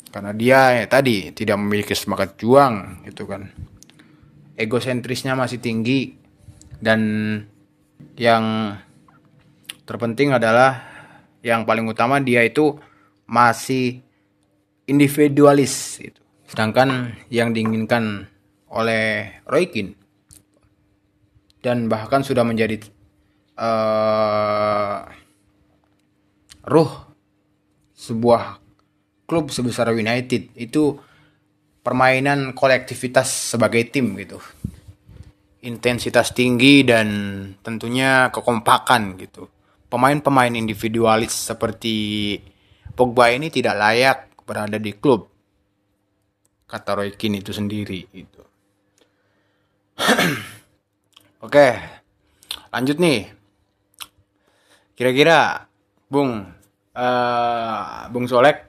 Karena 0.07 0.31
dia 0.31 0.81
ya, 0.81 0.85
tadi 0.87 1.35
tidak 1.35 1.59
memiliki 1.59 1.91
semangat 1.91 2.39
juang 2.39 3.03
gitu 3.03 3.27
kan. 3.27 3.51
Egosentrisnya 4.55 5.35
masih 5.35 5.59
tinggi. 5.59 6.15
Dan 6.77 7.01
yang 8.15 8.77
terpenting 9.83 10.33
adalah 10.33 10.77
yang 11.41 11.65
paling 11.65 11.89
utama 11.89 12.21
dia 12.21 12.45
itu 12.45 12.77
masih 13.25 14.06
individualis 14.87 15.99
gitu. 15.99 16.23
sedangkan 16.47 17.11
yang 17.27 17.51
diinginkan 17.51 18.23
oleh 18.71 19.35
Roy 19.43 19.67
Keane. 19.67 19.99
Dan 21.59 21.91
bahkan 21.91 22.23
sudah 22.23 22.47
menjadi 22.47 22.79
uh, 23.59 25.03
ruh 26.63 26.91
sebuah 27.91 28.63
klub 29.27 29.51
sebesar 29.51 29.91
United. 29.91 30.55
Itu 30.55 31.03
permainan 31.83 32.55
kolektivitas 32.55 33.55
sebagai 33.55 33.83
tim 33.91 34.15
gitu. 34.15 34.39
Intensitas 35.67 36.31
tinggi 36.31 36.87
dan 36.87 37.07
tentunya 37.59 38.31
kekompakan 38.31 39.19
gitu. 39.19 39.51
Pemain-pemain 39.91 40.51
individualis 40.55 41.51
seperti 41.51 42.35
Pogba 42.95 43.31
ini 43.35 43.51
tidak 43.51 43.75
layak 43.75 44.26
berada 44.47 44.79
di 44.79 44.95
klub. 44.95 45.27
Kata 46.67 46.95
Roy 46.95 47.15
Keane 47.15 47.39
itu 47.39 47.55
sendiri 47.55 48.11
itu 48.11 48.43
oke 51.45 51.67
lanjut 52.71 52.97
nih. 52.99 53.31
Kira-kira 54.97 55.69
Bung 56.09 56.41
uh, 56.97 58.09
Bung 58.09 58.25
Solek 58.25 58.65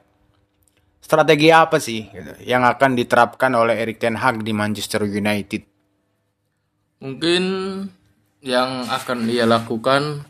strategi 1.00 1.48
apa 1.48 1.80
sih 1.80 2.04
gitu, 2.04 2.32
yang 2.44 2.68
akan 2.68 2.92
diterapkan 2.92 3.56
oleh 3.56 3.80
Erik 3.80 3.96
Ten 3.96 4.20
Hag 4.20 4.44
di 4.44 4.52
Manchester 4.52 5.08
United? 5.08 5.64
Mungkin 7.00 7.42
yang 8.44 8.84
akan 8.86 9.24
dia 9.24 9.48
lakukan 9.48 10.22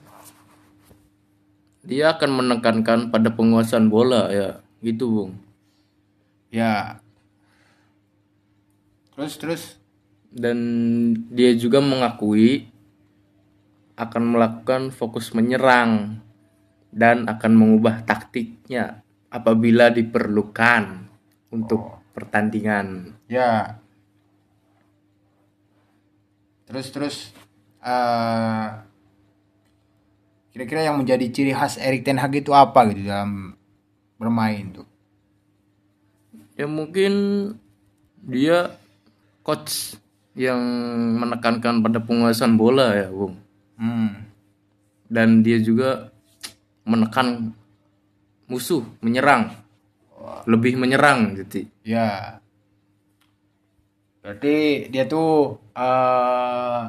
dia 1.83 2.15
akan 2.15 2.31
menekankan 2.45 3.09
pada 3.09 3.33
penguasaan 3.33 3.89
bola 3.89 4.29
ya 4.29 4.61
gitu 4.83 5.07
bung 5.11 5.33
Ya. 6.49 7.05
Terus 9.13 9.35
terus 9.37 9.63
dan 10.29 10.59
dia 11.33 11.53
juga 11.57 11.81
mengakui 11.81 12.69
akan 13.99 14.23
melakukan 14.37 14.95
fokus 14.95 15.33
menyerang 15.35 16.23
dan 16.95 17.27
akan 17.27 17.53
mengubah 17.53 18.07
taktiknya 18.07 19.05
apabila 19.29 19.93
diperlukan 19.93 21.11
untuk 21.53 22.01
pertandingan. 22.17 23.19
ya. 23.29 23.77
Terus 26.69 26.87
terus 26.93 27.17
eh 27.85 28.69
kira-kira 30.53 30.89
yang 30.89 30.97
menjadi 31.01 31.29
ciri 31.29 31.53
khas 31.53 31.77
Erik 31.77 32.05
Ten 32.05 32.21
Hag 32.21 32.33
itu 32.35 32.53
apa 32.57 32.89
gitu 32.93 33.09
dalam 33.09 33.58
bermain 34.19 34.75
tuh? 34.75 34.89
Ya 36.59 36.67
mungkin 36.67 37.13
dia 38.19 38.75
coach 39.47 39.95
yang 40.35 40.59
menekankan 41.19 41.81
pada 41.81 42.03
penguasaan 42.03 42.59
bola 42.59 42.95
ya, 42.95 43.09
Bung. 43.09 43.39
Hmm. 43.79 44.27
Dan 45.09 45.41
dia 45.41 45.63
juga 45.63 46.11
menekan 46.83 47.55
musuh, 48.51 48.83
menyerang. 49.01 49.55
Lebih 50.45 50.77
menyerang 50.77 51.39
gitu. 51.39 51.65
Ya. 51.87 52.43
Berarti 54.21 54.89
dia 54.93 55.07
tuh 55.07 55.57
eh 55.73 56.83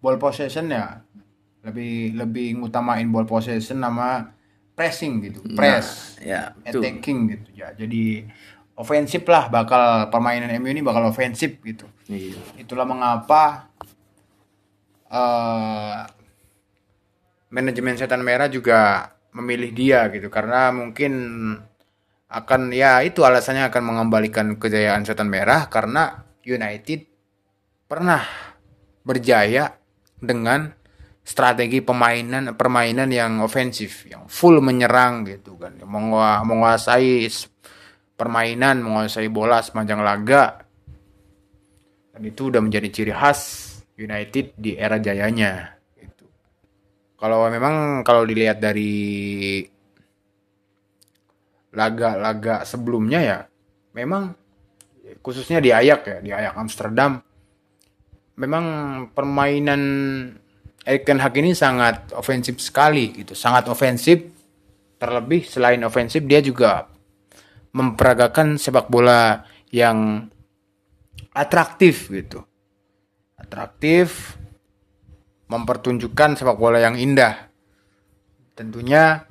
ball 0.00 0.16
possession 0.18 0.72
ya. 0.72 1.04
Lebih 1.62 2.16
lebih 2.16 2.58
ngutamain 2.58 3.06
ball 3.10 3.26
possession 3.28 3.82
sama 3.82 4.35
pressing 4.76 5.24
gitu. 5.24 5.40
Press, 5.56 6.20
Ya, 6.20 6.52
betul. 6.60 6.84
attacking 6.84 7.18
gitu 7.32 7.48
ya. 7.56 7.72
Jadi 7.72 8.28
ofensif 8.76 9.24
lah 9.24 9.48
bakal 9.48 10.12
permainan 10.12 10.52
MU 10.60 10.68
ini 10.68 10.84
bakal 10.84 11.08
ofensif 11.08 11.56
gitu. 11.64 11.88
Iya. 12.06 12.36
Itulah 12.60 12.84
mengapa 12.84 13.72
eh 15.08 15.98
manajemen 17.48 17.96
setan 17.96 18.20
merah 18.20 18.50
juga 18.52 19.10
memilih 19.32 19.70
dia 19.72 20.10
gitu 20.12 20.28
karena 20.28 20.74
mungkin 20.74 21.12
akan 22.26 22.74
ya 22.74 23.00
itu 23.06 23.22
alasannya 23.22 23.70
akan 23.70 23.82
mengembalikan 23.86 24.58
kejayaan 24.58 25.06
setan 25.06 25.30
merah 25.30 25.70
karena 25.70 26.26
United 26.42 27.06
pernah 27.86 28.22
berjaya 29.06 29.78
dengan 30.18 30.74
strategi 31.26 31.82
pemainan 31.82 32.54
permainan 32.54 33.10
yang 33.10 33.42
ofensif 33.42 34.06
yang 34.06 34.30
full 34.30 34.62
menyerang 34.62 35.26
gitu 35.26 35.58
kan 35.58 35.74
Mengua- 35.82 36.46
menguasai 36.46 37.26
permainan 38.14 38.78
menguasai 38.86 39.26
bola 39.26 39.58
sepanjang 39.58 40.06
laga 40.06 40.62
dan 42.14 42.22
itu 42.22 42.54
udah 42.54 42.62
menjadi 42.62 42.88
ciri 42.94 43.12
khas 43.12 43.40
United 43.98 44.54
di 44.54 44.78
era 44.78 45.02
jayanya 45.02 45.76
gitu. 45.98 46.24
Kalau 47.18 47.50
memang 47.50 48.06
kalau 48.06 48.22
dilihat 48.22 48.62
dari 48.62 49.60
laga-laga 51.76 52.64
sebelumnya 52.64 53.20
ya 53.20 53.38
memang 53.92 54.32
khususnya 55.20 55.60
di 55.60 55.74
Ajax 55.74 56.00
ya, 56.06 56.18
di 56.22 56.30
Ajax 56.32 56.54
Amsterdam 56.56 57.20
memang 58.40 58.64
permainan 59.12 59.82
Erik 60.86 61.02
Ten 61.02 61.18
Hag 61.18 61.34
ini 61.34 61.50
sangat 61.50 62.14
ofensif 62.14 62.62
sekali 62.62 63.10
gitu, 63.10 63.34
sangat 63.34 63.66
ofensif. 63.66 64.22
Terlebih 64.96 65.44
selain 65.44 65.82
ofensif 65.82 66.22
dia 66.24 66.38
juga 66.40 66.86
memperagakan 67.74 68.56
sepak 68.56 68.86
bola 68.86 69.44
yang 69.74 70.30
atraktif 71.34 72.08
gitu. 72.08 72.40
Atraktif 73.34 74.38
mempertunjukkan 75.50 76.38
sepak 76.38 76.56
bola 76.56 76.78
yang 76.78 76.94
indah. 76.94 77.50
Tentunya 78.54 79.26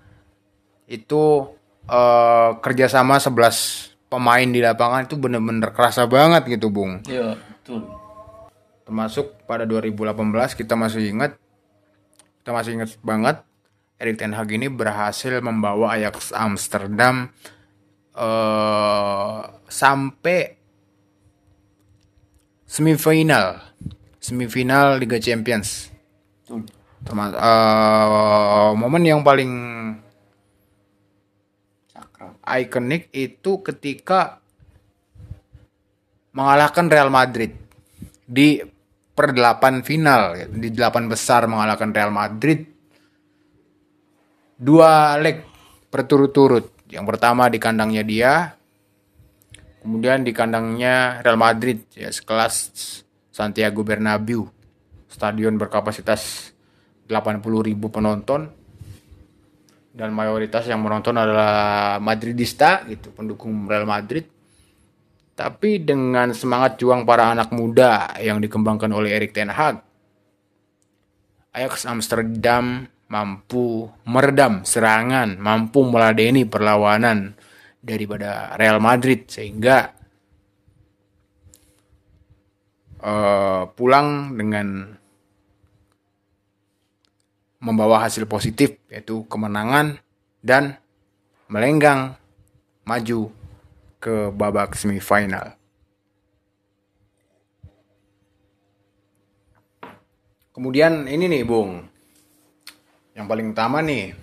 itu 0.92 1.56
eh, 1.88 2.52
kerjasama 2.60 3.18
11 3.18 4.12
pemain 4.12 4.46
di 4.46 4.60
lapangan 4.60 5.08
itu 5.08 5.16
bener-bener 5.18 5.72
kerasa 5.72 6.04
banget 6.06 6.46
gitu, 6.52 6.68
Bung. 6.68 7.02
Iya, 7.08 7.40
betul. 7.40 7.90
Termasuk 8.86 9.48
pada 9.50 9.66
2018 9.66 10.54
kita 10.54 10.78
masih 10.78 11.10
ingat 11.10 11.42
kita 12.46 12.54
masih 12.54 12.78
ingat 12.78 12.94
banget 13.02 13.42
Erik 13.98 14.22
Ten 14.22 14.38
Hag 14.38 14.54
ini 14.54 14.70
berhasil 14.70 15.42
membawa 15.42 15.98
Ajax 15.98 16.30
Amsterdam 16.30 17.34
eh 18.14 19.42
sampai 19.66 20.54
semifinal. 22.70 23.66
Semifinal 24.22 25.02
Liga 25.02 25.18
Champions. 25.18 25.90
Termasuk 27.02 27.34
eh, 27.34 28.70
momen 28.78 29.02
yang 29.02 29.26
paling 29.26 29.50
ikonik 32.46 33.10
itu 33.10 33.58
ketika 33.66 34.38
mengalahkan 36.30 36.94
Real 36.94 37.10
Madrid 37.10 37.58
di 38.30 38.62
per 39.16 39.32
8 39.32 39.80
final 39.88 40.36
ya. 40.36 40.46
di 40.52 40.70
8 40.76 41.08
besar 41.08 41.48
mengalahkan 41.48 41.96
Real 41.96 42.12
Madrid. 42.12 42.68
Dua 44.60 45.16
leg 45.16 45.42
berturut-turut. 45.88 46.76
Yang 46.92 47.06
pertama 47.16 47.48
di 47.48 47.58
kandangnya 47.58 48.04
dia 48.04 48.34
kemudian 49.80 50.28
di 50.28 50.36
kandangnya 50.36 51.24
Real 51.24 51.40
Madrid 51.40 51.88
ya 51.96 52.12
sekelas 52.12 52.54
Santiago 53.32 53.82
Bernabeu 53.88 54.52
stadion 55.08 55.56
berkapasitas 55.56 56.52
80.000 57.08 57.42
penonton. 57.88 58.52
Dan 59.96 60.12
mayoritas 60.12 60.68
yang 60.68 60.84
menonton 60.84 61.16
adalah 61.16 61.96
Madridista 62.04 62.84
gitu 62.84 63.16
pendukung 63.16 63.64
Real 63.64 63.88
Madrid 63.88 64.35
tapi 65.36 65.84
dengan 65.84 66.32
semangat 66.32 66.80
juang 66.80 67.04
para 67.04 67.28
anak 67.36 67.52
muda 67.52 68.16
yang 68.24 68.40
dikembangkan 68.40 68.88
oleh 68.96 69.12
Erik 69.12 69.36
Ten 69.36 69.52
Hag 69.52 69.84
Ajax 71.52 71.84
Amsterdam 71.84 72.88
mampu 73.12 73.92
meredam 74.08 74.64
serangan 74.64 75.36
mampu 75.36 75.84
meladeni 75.84 76.48
perlawanan 76.48 77.36
daripada 77.84 78.56
Real 78.58 78.80
Madrid 78.80 79.28
sehingga 79.30 79.94
eh, 83.04 83.62
pulang 83.76 84.34
dengan 84.34 84.98
membawa 87.62 88.08
hasil 88.08 88.26
positif 88.26 88.80
yaitu 88.90 89.28
kemenangan 89.28 90.00
dan 90.42 90.80
melenggang 91.50 92.18
maju 92.86 93.30
ke 94.06 94.30
babak 94.30 94.78
semifinal. 94.78 95.58
Kemudian 100.54 101.10
ini 101.10 101.26
nih, 101.26 101.42
Bung. 101.42 101.82
Yang 103.18 103.26
paling 103.26 103.48
utama 103.50 103.82
nih. 103.82 104.14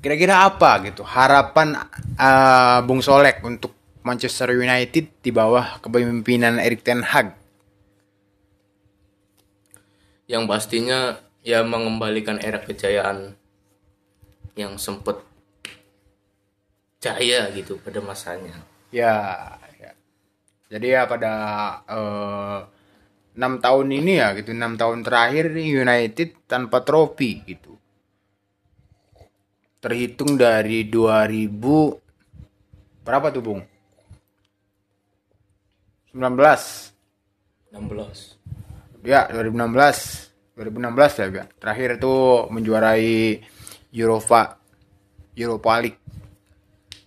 Kira-kira 0.00 0.48
apa 0.48 0.80
gitu 0.88 1.04
harapan 1.04 1.76
eh, 2.16 2.80
Bung 2.88 3.04
Solek 3.04 3.44
untuk 3.44 3.76
Manchester 4.00 4.56
United 4.56 5.20
di 5.20 5.28
bawah 5.28 5.76
kepemimpinan 5.84 6.56
Erik 6.56 6.80
Ten 6.80 7.04
Hag? 7.04 7.36
Yang 10.24 10.44
pastinya 10.48 11.20
ya 11.44 11.60
mengembalikan 11.60 12.40
era 12.40 12.64
kejayaan 12.64 13.36
yang 14.56 14.80
sempat 14.80 15.29
jaya 17.00 17.48
gitu 17.56 17.80
pada 17.80 17.98
masanya. 18.04 18.54
Ya, 18.92 19.56
ya. 19.80 19.96
Jadi 20.68 20.86
ya 20.92 21.08
pada 21.08 21.32
eh, 21.88 22.58
enam 23.34 23.56
tahun 23.58 23.88
ini 23.88 24.12
ya 24.20 24.36
gitu 24.36 24.52
enam 24.52 24.76
tahun 24.76 25.00
terakhir 25.00 25.50
nih 25.56 25.80
United 25.82 26.44
tanpa 26.44 26.84
trofi 26.84 27.40
gitu. 27.48 27.80
Terhitung 29.80 30.36
dari 30.36 30.84
2000 30.84 31.56
berapa 33.00 33.32
tuh 33.32 33.42
Bung? 33.42 33.60
19 36.12 36.36
16. 37.70 39.06
ya 39.06 39.30
2016 39.30 40.58
2016 40.58 41.38
ya 41.38 41.46
terakhir 41.56 42.02
itu 42.02 42.14
menjuarai 42.50 43.40
Europa 43.94 44.58
Europa 45.38 45.72
League 45.80 46.02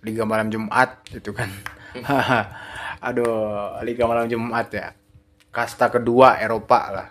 Liga 0.03 0.27
malam 0.27 0.51
Jumat 0.51 1.01
itu 1.09 1.31
kan 1.31 1.49
aduh 3.07 3.79
Liga 3.81 4.03
malam 4.05 4.27
Jumat 4.27 4.67
ya 4.69 4.91
kasta 5.49 5.89
kedua 5.89 6.37
Eropa 6.37 6.81
lah 6.91 7.07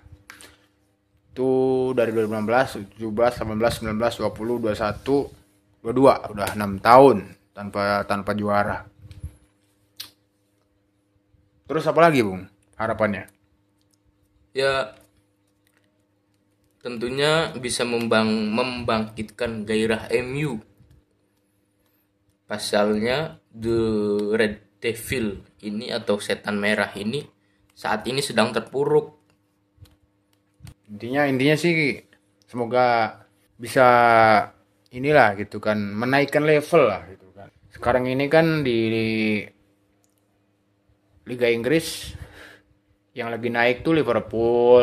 itu 1.32 1.50
dari 1.96 2.12
2016 2.12 3.00
17 3.00 3.00
18 3.00 3.88
19 3.88 3.96
20 3.96 4.70
21 4.70 5.82
22 5.82 6.32
udah 6.36 6.48
enam 6.54 6.76
tahun 6.78 7.16
tanpa 7.56 8.04
tanpa 8.04 8.36
juara 8.36 8.92
Terus 11.72 11.88
apa 11.88 12.04
lagi, 12.04 12.20
Bung? 12.20 12.44
Harapannya? 12.76 13.32
Ya 14.52 14.92
tentunya 16.84 17.48
bisa 17.56 17.88
membang 17.88 18.28
membangkitkan 18.52 19.64
gairah 19.64 20.12
MU. 20.20 20.60
Pasalnya 22.46 23.38
The 23.48 23.80
Red 24.36 24.82
Devil 24.82 25.40
ini 25.62 25.94
atau 25.94 26.18
setan 26.18 26.58
merah 26.58 26.90
ini 26.98 27.22
saat 27.72 28.04
ini 28.04 28.18
sedang 28.18 28.50
terpuruk. 28.50 29.14
Intinya 30.90 31.24
intinya 31.24 31.56
sih 31.56 32.02
semoga 32.44 33.16
bisa 33.56 33.86
inilah 34.92 35.38
gitu 35.40 35.62
kan 35.62 35.78
menaikkan 35.80 36.44
level 36.44 36.82
lah 36.90 37.06
gitu 37.08 37.30
kan. 37.32 37.48
Sekarang 37.72 38.04
ini 38.10 38.28
kan 38.28 38.60
di, 38.60 38.78
di 38.90 39.06
Liga 41.30 41.48
Inggris 41.48 42.12
yang 43.14 43.30
lagi 43.30 43.48
naik 43.48 43.86
tuh 43.86 43.96
Liverpool, 43.96 44.82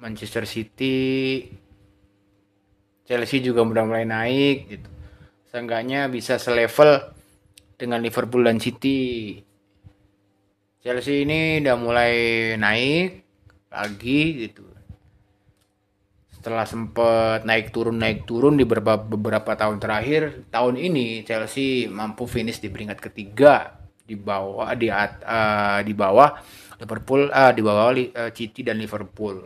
Manchester 0.00 0.48
City, 0.48 1.44
Chelsea 3.04 3.42
juga 3.42 3.66
udah 3.66 3.84
mulai 3.84 4.06
naik 4.06 4.58
gitu. 4.70 4.99
Seenggaknya 5.50 6.06
bisa 6.06 6.38
selevel 6.38 7.10
dengan 7.74 7.98
Liverpool 7.98 8.46
dan 8.46 8.62
City. 8.62 9.34
Chelsea 10.78 11.26
ini 11.26 11.58
udah 11.58 11.76
mulai 11.76 12.14
naik 12.54 13.26
lagi 13.68 14.46
gitu. 14.46 14.62
Setelah 16.30 16.64
sempet 16.64 17.44
naik 17.44 17.74
turun 17.74 18.00
naik 18.00 18.24
turun 18.24 18.56
di 18.56 18.64
beberapa 18.64 18.96
beberapa 18.96 19.58
tahun 19.58 19.76
terakhir, 19.82 20.48
tahun 20.54 20.78
ini 20.78 21.26
Chelsea 21.26 21.90
mampu 21.90 22.24
finish 22.24 22.62
di 22.62 22.70
peringkat 22.70 23.10
ketiga 23.10 23.76
di 24.06 24.14
bawah 24.16 24.70
di 24.72 24.88
uh, 24.88 25.82
di 25.84 25.92
bawah 25.92 26.30
Liverpool 26.80 27.28
uh, 27.28 27.52
di 27.52 27.60
bawah 27.60 27.92
uh, 27.92 28.30
City 28.32 28.64
dan 28.64 28.80
Liverpool. 28.80 29.36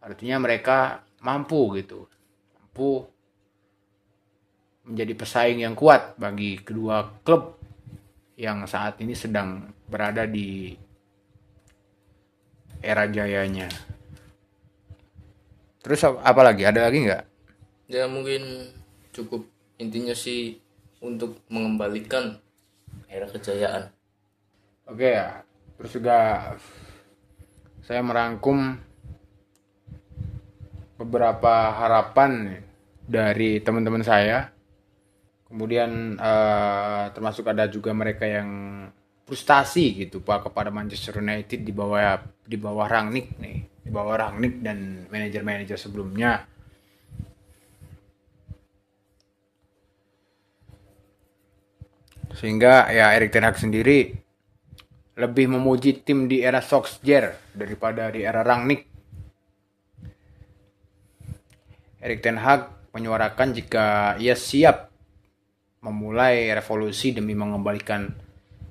Artinya 0.00 0.40
mereka 0.40 1.04
mampu 1.20 1.76
gitu. 1.76 2.08
Mampu 2.56 3.04
menjadi 4.90 5.14
pesaing 5.14 5.62
yang 5.62 5.78
kuat 5.78 6.18
bagi 6.18 6.58
kedua 6.58 7.22
klub 7.22 7.56
yang 8.34 8.66
saat 8.66 8.98
ini 8.98 9.14
sedang 9.14 9.70
berada 9.86 10.26
di 10.26 10.74
era 12.82 13.06
jayanya. 13.06 13.70
Terus 15.80 16.04
apa 16.04 16.40
lagi? 16.44 16.66
Ada 16.66 16.90
lagi 16.90 17.06
nggak? 17.06 17.24
Ya 17.88 18.04
mungkin 18.10 18.72
cukup 19.14 19.46
intinya 19.80 20.12
sih 20.12 20.60
untuk 21.00 21.40
mengembalikan 21.48 22.36
era 23.08 23.24
kejayaan. 23.28 23.88
Oke 24.88 25.16
ya. 25.16 25.44
Terus 25.80 25.92
juga 25.96 26.18
saya 27.80 28.04
merangkum 28.04 28.76
beberapa 31.00 31.72
harapan 31.72 32.60
dari 33.08 33.58
teman-teman 33.64 34.04
saya. 34.04 34.52
Kemudian 35.50 36.14
uh, 36.14 37.10
termasuk 37.10 37.50
ada 37.50 37.66
juga 37.66 37.90
mereka 37.90 38.22
yang 38.22 38.50
frustasi 39.26 40.06
gitu 40.06 40.22
Pak 40.22 40.46
kepada 40.46 40.70
Manchester 40.70 41.18
United 41.18 41.66
di 41.66 41.74
bawah 41.74 42.22
di 42.46 42.54
bawah 42.54 42.86
Rangnick 42.86 43.34
nih, 43.42 43.58
di 43.82 43.90
bawah 43.90 44.14
Rangnick 44.14 44.62
dan 44.62 45.10
manajer-manajer 45.10 45.74
sebelumnya. 45.74 46.46
Sehingga 52.30 52.86
ya 52.94 53.10
Erik 53.18 53.34
Ten 53.34 53.42
Hag 53.42 53.58
sendiri 53.58 54.14
lebih 55.18 55.50
memuji 55.50 55.98
tim 55.98 56.30
di 56.30 56.46
era 56.46 56.62
Solskjaer 56.62 57.58
daripada 57.58 58.06
di 58.14 58.22
era 58.22 58.46
Rangnick. 58.46 58.86
Erik 61.98 62.22
Ten 62.22 62.38
Hag 62.38 62.94
menyuarakan 62.94 63.50
jika 63.50 64.14
ia 64.18 64.38
siap 64.38 64.89
memulai 65.80 66.52
revolusi 66.52 67.16
demi 67.16 67.32
mengembalikan 67.32 68.12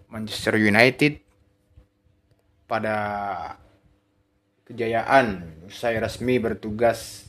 Manchester 0.09 0.57
United 0.57 1.21
pada 2.69 2.97
kejayaan 4.69 5.65
usai 5.65 5.97
resmi 5.97 6.37
bertugas 6.37 7.25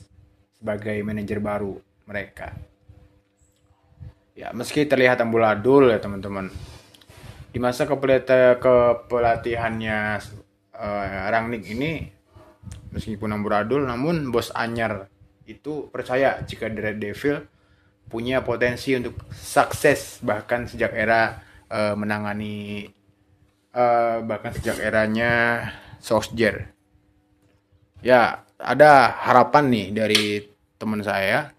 sebagai 0.60 1.00
manajer 1.00 1.40
baru 1.40 1.80
mereka. 2.04 2.52
Ya, 4.36 4.52
meski 4.52 4.84
terlihat 4.84 5.16
ambuladul 5.20 5.92
ya 5.92 6.00
teman-teman. 6.00 6.50
Di 7.50 7.58
masa 7.58 7.84
kepelatihannya 7.88 9.98
uh, 10.76 11.30
Rangnick 11.32 11.66
ini 11.68 12.12
meskipun 12.92 13.32
ambuladul 13.32 13.86
namun 13.88 14.28
bos 14.28 14.52
anyar 14.54 15.08
itu 15.48 15.88
percaya 15.90 16.38
jika 16.46 16.68
Red 16.70 17.02
Devil 17.02 17.42
punya 18.10 18.42
potensi 18.42 18.92
untuk 18.98 19.22
sukses 19.30 20.18
bahkan 20.26 20.66
sejak 20.66 20.90
era 20.90 21.38
uh, 21.70 21.94
menangani 21.94 22.90
uh, 23.70 24.18
bahkan 24.26 24.50
sejak 24.50 24.82
eranya 24.82 25.64
Solskjaer. 26.02 26.74
Ya, 28.02 28.42
ada 28.58 29.14
harapan 29.22 29.64
nih 29.70 29.86
dari 29.94 30.24
teman 30.80 31.04
saya 31.06 31.54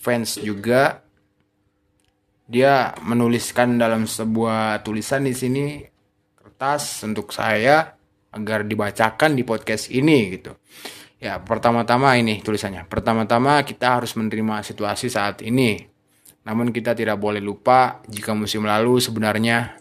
fans 0.00 0.40
juga 0.40 1.04
dia 2.50 2.96
menuliskan 3.04 3.78
dalam 3.78 4.10
sebuah 4.10 4.82
tulisan 4.82 5.22
di 5.22 5.36
sini 5.36 5.64
kertas 6.34 7.06
untuk 7.06 7.30
saya 7.30 7.94
agar 8.34 8.66
dibacakan 8.66 9.38
di 9.38 9.46
podcast 9.46 9.92
ini 9.92 10.34
gitu. 10.34 10.56
Ya, 11.20 11.36
pertama-tama 11.36 12.16
ini 12.16 12.40
tulisannya. 12.40 12.88
Pertama-tama 12.88 13.60
kita 13.60 14.00
harus 14.00 14.16
menerima 14.16 14.64
situasi 14.64 15.12
saat 15.12 15.44
ini. 15.44 15.84
Namun 16.48 16.72
kita 16.72 16.96
tidak 16.96 17.20
boleh 17.20 17.44
lupa 17.44 18.00
jika 18.08 18.32
musim 18.32 18.64
lalu 18.64 18.96
sebenarnya 19.04 19.76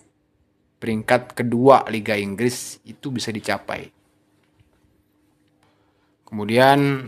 peringkat 0.83 1.31
kedua 1.31 1.87
Liga 1.87 2.19
Inggris 2.19 2.83
itu 2.83 3.07
bisa 3.07 3.31
dicapai. 3.31 3.87
Kemudian 6.27 7.07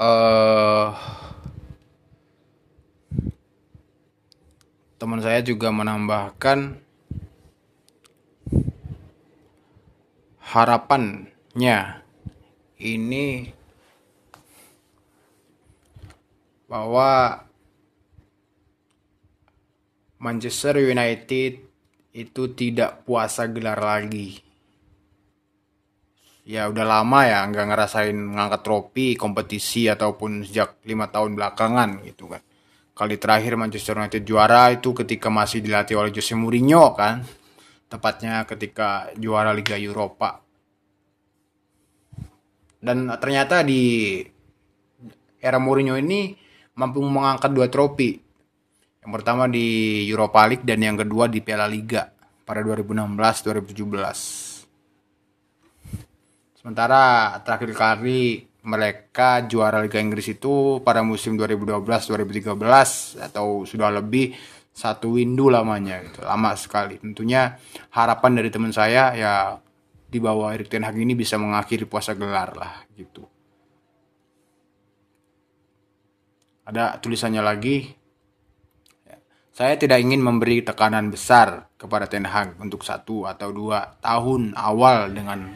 uh, 0.00 0.88
teman 4.96 5.20
saya 5.20 5.44
juga 5.44 5.68
menambahkan 5.68 6.80
harapannya 10.40 12.01
ini 12.82 13.46
bahwa 16.66 17.38
Manchester 20.22 20.82
United 20.82 21.52
itu 22.12 22.42
tidak 22.54 23.06
puasa 23.06 23.46
gelar 23.50 23.78
lagi. 23.78 24.38
Ya 26.42 26.66
udah 26.66 26.82
lama 26.82 27.22
ya 27.22 27.46
nggak 27.46 27.66
ngerasain 27.70 28.18
ngangkat 28.18 28.60
trofi 28.66 29.14
kompetisi 29.14 29.86
ataupun 29.86 30.42
sejak 30.42 30.82
lima 30.82 31.06
tahun 31.06 31.38
belakangan 31.38 32.02
gitu 32.02 32.26
kan. 32.26 32.42
Kali 32.92 33.16
terakhir 33.16 33.54
Manchester 33.54 33.94
United 33.98 34.26
juara 34.26 34.74
itu 34.74 34.90
ketika 34.92 35.30
masih 35.30 35.62
dilatih 35.62 35.96
oleh 35.96 36.10
Jose 36.10 36.34
Mourinho 36.34 36.92
kan. 36.98 37.22
Tepatnya 37.86 38.42
ketika 38.48 39.12
juara 39.16 39.54
Liga 39.54 39.78
Eropa 39.78 40.41
dan 42.82 43.06
ternyata 43.22 43.62
di 43.62 44.18
era 45.38 45.62
Mourinho 45.62 45.94
ini 45.94 46.34
mampu 46.74 46.98
mengangkat 47.00 47.54
dua 47.54 47.70
trofi 47.70 48.18
yang 49.02 49.10
pertama 49.14 49.46
di 49.46 50.02
Europa 50.10 50.42
League 50.50 50.66
dan 50.66 50.82
yang 50.82 50.98
kedua 50.98 51.30
di 51.30 51.38
Piala 51.38 51.70
Liga 51.70 52.10
pada 52.42 52.60
2016-2017 52.66 54.52
Sementara 56.62 57.34
terakhir 57.42 57.74
kali 57.74 58.46
mereka 58.62 59.42
juara 59.50 59.82
Liga 59.82 59.98
Inggris 59.98 60.30
itu 60.30 60.78
pada 60.86 61.02
musim 61.02 61.34
2012-2013 61.34 63.18
atau 63.18 63.66
sudah 63.66 63.90
lebih 63.90 64.30
satu 64.70 65.18
window 65.18 65.50
lamanya 65.50 66.06
gitu. 66.06 66.22
Lama 66.22 66.54
sekali. 66.54 67.02
Tentunya 67.02 67.58
harapan 67.90 68.38
dari 68.38 68.48
teman 68.54 68.70
saya 68.70 69.10
ya 69.10 69.58
di 70.12 70.20
bawah 70.20 70.52
Erik 70.52 70.68
Ten 70.68 70.84
Hag 70.84 70.92
ini 71.00 71.16
bisa 71.16 71.40
mengakhiri 71.40 71.88
puasa 71.88 72.12
gelar 72.12 72.52
lah 72.52 72.84
gitu. 72.92 73.24
Ada 76.68 77.00
tulisannya 77.00 77.40
lagi. 77.40 77.88
Saya 79.52 79.76
tidak 79.76 80.00
ingin 80.00 80.20
memberi 80.20 80.64
tekanan 80.64 81.12
besar 81.12 81.68
kepada 81.80 82.08
Ten 82.08 82.28
Hag 82.28 82.60
untuk 82.60 82.84
satu 82.84 83.24
atau 83.24 83.52
dua 83.52 84.00
tahun 84.04 84.52
awal 84.56 85.12
dengan 85.12 85.48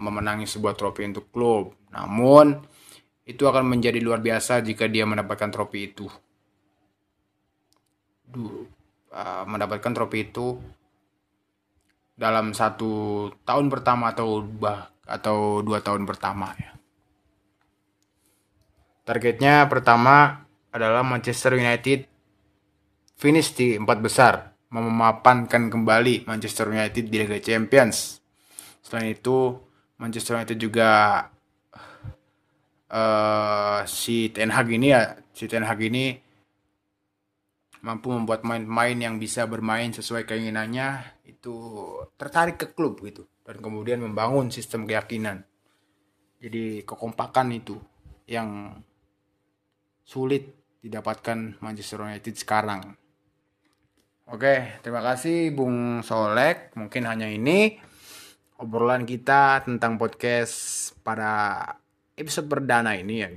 memenangi 0.00 0.48
sebuah 0.48 0.76
trofi 0.76 1.08
untuk 1.08 1.28
klub. 1.32 1.76
Namun, 1.92 2.60
itu 3.24 3.44
akan 3.48 3.64
menjadi 3.64 4.00
luar 4.04 4.20
biasa 4.20 4.60
jika 4.60 4.84
dia 4.84 5.08
mendapatkan 5.08 5.48
trofi 5.48 5.88
itu. 5.88 6.08
Duh, 8.28 8.68
uh, 9.16 9.44
mendapatkan 9.48 9.92
trofi 9.96 10.28
itu 10.28 10.60
dalam 12.20 12.52
satu 12.52 13.26
tahun 13.48 13.72
pertama 13.72 14.12
atau 14.12 14.44
bah 14.44 14.92
atau 15.08 15.64
dua 15.64 15.80
tahun 15.80 16.04
pertama 16.04 16.52
ya. 16.60 16.76
Targetnya 19.08 19.64
pertama 19.72 20.44
adalah 20.68 21.00
Manchester 21.00 21.56
United 21.56 22.04
finish 23.16 23.56
di 23.56 23.74
empat 23.74 23.98
besar, 24.04 24.52
memapankan 24.68 25.72
kembali 25.72 26.28
Manchester 26.28 26.68
United 26.68 27.08
di 27.08 27.16
Liga 27.16 27.40
Champions. 27.40 28.20
Selain 28.84 29.16
itu, 29.16 29.56
Manchester 29.96 30.36
United 30.38 30.60
juga 30.60 30.90
uh, 32.92 33.80
si 33.88 34.28
Ten 34.30 34.52
Hag 34.52 34.68
ini 34.70 34.92
ya, 34.92 35.18
si 35.32 35.48
Ten 35.48 35.64
Hag 35.64 35.80
ini 35.82 36.29
mampu 37.80 38.12
membuat 38.12 38.44
main-main 38.44 38.96
yang 38.96 39.16
bisa 39.16 39.48
bermain 39.48 39.88
sesuai 39.92 40.28
keinginannya 40.28 41.20
itu 41.24 41.56
tertarik 42.20 42.60
ke 42.60 42.66
klub 42.76 43.00
gitu 43.00 43.24
dan 43.44 43.56
kemudian 43.58 44.04
membangun 44.04 44.52
sistem 44.52 44.84
keyakinan. 44.84 45.42
Jadi 46.40 46.84
kekompakan 46.84 47.52
itu 47.52 47.76
yang 48.28 48.80
sulit 50.04 50.56
didapatkan 50.80 51.60
Manchester 51.60 52.04
United 52.04 52.34
sekarang. 52.36 52.96
Oke, 54.30 54.80
terima 54.80 55.02
kasih 55.02 55.50
Bung 55.50 56.06
Solek. 56.06 56.72
Mungkin 56.78 57.02
hanya 57.04 57.26
ini 57.26 57.76
obrolan 58.62 59.02
kita 59.02 59.66
tentang 59.66 59.98
podcast 59.98 60.92
pada 61.02 61.64
episode 62.14 62.46
perdana 62.46 62.94
ini 62.94 63.14
ya. 63.20 63.28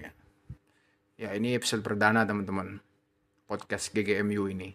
Ya, 1.18 1.30
ini 1.34 1.58
episode 1.58 1.82
perdana 1.82 2.28
teman-teman. 2.28 2.93
Podcast 3.44 3.92
GGMU 3.92 4.50
ini. 4.50 4.70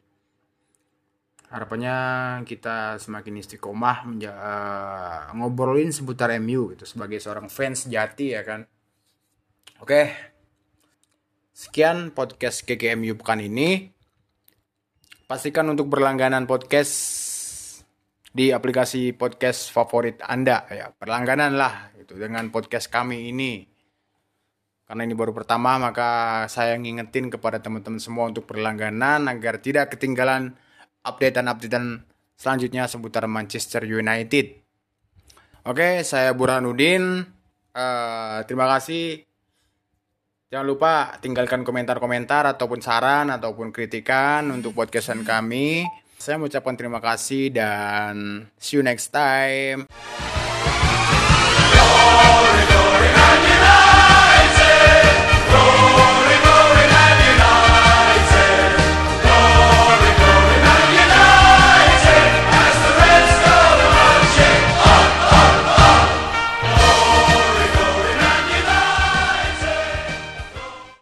Harapannya 1.48 1.96
kita 2.44 3.00
semakin 3.00 3.40
istiqomah 3.40 4.04
uh, 4.04 5.32
ngobrolin 5.32 5.88
seputar 5.88 6.28
MU 6.36 6.76
gitu 6.76 6.84
sebagai 6.84 7.16
seorang 7.24 7.48
fans 7.48 7.88
jati 7.88 8.36
ya 8.36 8.44
kan. 8.44 8.68
Oke. 9.80 10.12
Sekian 11.56 12.12
podcast 12.12 12.68
GGMU 12.68 13.16
pekan 13.16 13.40
ini. 13.40 13.88
Pastikan 15.24 15.72
untuk 15.72 15.88
berlangganan 15.88 16.44
podcast 16.44 16.94
di 18.28 18.52
aplikasi 18.52 19.16
podcast 19.16 19.72
favorit 19.72 20.20
Anda 20.20 20.68
ya. 20.68 20.92
Berlangganan 20.92 21.56
lah 21.56 21.96
itu 21.96 22.12
dengan 22.12 22.52
podcast 22.52 22.92
kami 22.92 23.32
ini. 23.32 23.77
Karena 24.88 25.04
ini 25.04 25.12
baru 25.12 25.36
pertama 25.36 25.76
maka 25.76 26.42
saya 26.48 26.72
ngingetin 26.80 27.28
kepada 27.28 27.60
teman-teman 27.60 28.00
semua 28.00 28.24
untuk 28.24 28.48
berlangganan 28.48 29.28
agar 29.28 29.60
tidak 29.60 29.92
ketinggalan 29.92 30.56
updatean-updatean 31.04 32.08
selanjutnya 32.40 32.88
seputar 32.88 33.28
Manchester 33.28 33.84
United. 33.84 34.64
Oke, 35.68 36.00
saya 36.08 36.32
Burhanuddin. 36.32 37.20
Uh, 37.76 38.40
terima 38.48 38.64
kasih. 38.72 39.28
Jangan 40.48 40.64
lupa 40.64 41.20
tinggalkan 41.20 41.60
komentar-komentar 41.60 42.48
ataupun 42.56 42.80
saran 42.80 43.28
ataupun 43.28 43.68
kritikan 43.68 44.48
untuk 44.48 44.72
podcastan 44.72 45.20
kami. 45.20 45.84
Saya 46.16 46.40
mengucapkan 46.40 46.72
terima 46.80 47.04
kasih 47.04 47.52
dan 47.52 48.48
see 48.56 48.80
you 48.80 48.82
next 48.82 49.12
time. 49.12 49.84